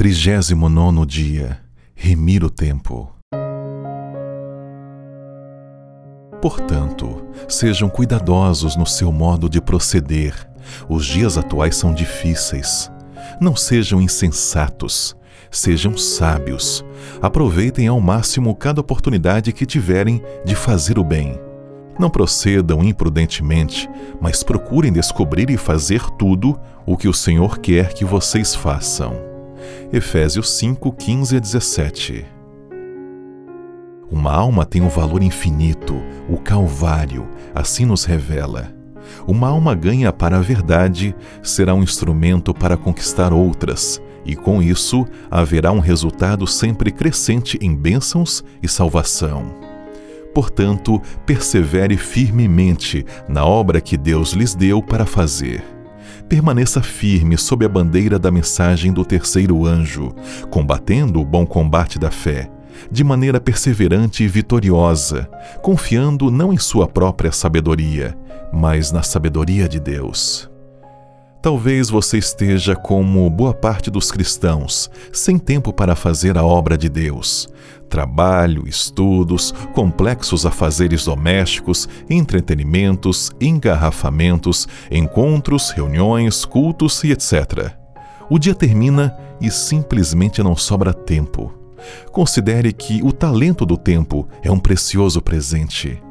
[0.00, 1.60] 39 dia
[1.94, 3.14] Remir o tempo.
[6.40, 10.32] Portanto, sejam cuidadosos no seu modo de proceder.
[10.88, 12.90] Os dias atuais são difíceis.
[13.38, 15.14] Não sejam insensatos,
[15.50, 16.82] sejam sábios.
[17.20, 21.38] Aproveitem ao máximo cada oportunidade que tiverem de fazer o bem.
[21.98, 23.86] Não procedam imprudentemente,
[24.18, 29.29] mas procurem descobrir e fazer tudo o que o Senhor quer que vocês façam.
[29.92, 32.26] Efésios 5, 15 a 17.
[34.10, 35.94] Uma alma tem um valor infinito,
[36.28, 38.74] o Calvário, assim nos revela.
[39.26, 45.06] Uma alma ganha para a verdade será um instrumento para conquistar outras, e com isso
[45.30, 49.54] haverá um resultado sempre crescente em bênçãos e salvação.
[50.34, 55.79] Portanto, persevere firmemente na obra que Deus lhes deu para fazer.
[56.30, 60.14] Permaneça firme sob a bandeira da mensagem do terceiro anjo,
[60.48, 62.48] combatendo o bom combate da fé,
[62.88, 65.28] de maneira perseverante e vitoriosa,
[65.60, 68.16] confiando não em sua própria sabedoria,
[68.52, 70.48] mas na sabedoria de Deus.
[71.42, 76.90] Talvez você esteja como boa parte dos cristãos, sem tempo para fazer a obra de
[76.90, 77.48] Deus.
[77.88, 87.72] Trabalho, estudos, complexos afazeres domésticos, entretenimentos, engarrafamentos, encontros, reuniões, cultos e etc.
[88.28, 91.54] O dia termina e simplesmente não sobra tempo.
[92.12, 96.02] Considere que o talento do tempo é um precioso presente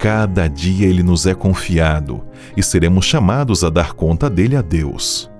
[0.00, 2.24] cada dia ele nos é confiado
[2.56, 5.30] e seremos chamados a dar conta dele a Deus.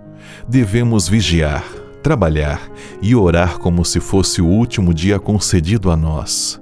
[0.46, 1.64] Devemos vigiar,
[2.02, 6.60] trabalhar e orar como se fosse o último dia concedido a nós.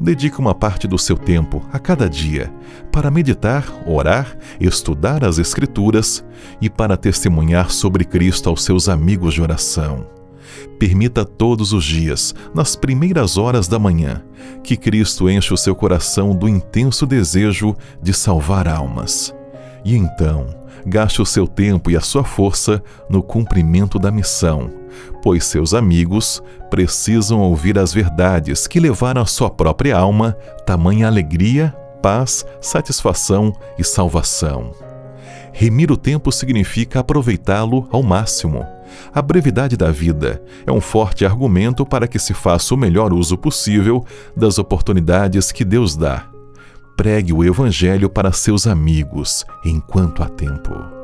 [0.00, 2.54] Dedique uma parte do seu tempo a cada dia
[2.92, 6.24] para meditar, orar, estudar as Escrituras
[6.60, 10.17] e para testemunhar sobre Cristo aos seus amigos de oração.
[10.78, 14.22] Permita todos os dias, nas primeiras horas da manhã,
[14.62, 19.34] que Cristo enche o seu coração do intenso desejo de salvar almas.
[19.84, 20.46] E então,
[20.86, 24.70] gaste o seu tempo e a sua força no cumprimento da missão,
[25.22, 31.74] pois seus amigos precisam ouvir as verdades que levaram à sua própria alma tamanha alegria,
[32.02, 34.72] paz, satisfação e salvação.
[35.52, 38.64] Remir o tempo significa aproveitá-lo ao máximo
[39.14, 43.36] a brevidade da vida é um forte argumento para que se faça o melhor uso
[43.36, 44.04] possível
[44.36, 46.26] das oportunidades que Deus dá.
[46.96, 50.97] Pregue o Evangelho para seus amigos enquanto há tempo.